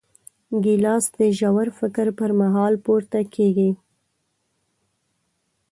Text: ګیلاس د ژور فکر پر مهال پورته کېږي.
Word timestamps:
ګیلاس 0.63 1.05
د 1.17 1.19
ژور 1.39 1.67
فکر 1.79 2.07
پر 2.17 2.31
مهال 2.39 2.73
پورته 2.85 3.19
کېږي. 3.33 3.71